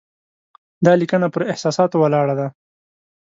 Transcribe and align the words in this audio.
دا 0.85 0.93
لیکنه 1.01 1.27
پر 1.33 1.41
احساساتو 1.51 1.95
ولاړه 2.01 2.35
ده. 2.39 2.47